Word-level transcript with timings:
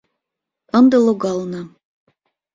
—Ынде 0.77 0.97
логална. 1.05 1.61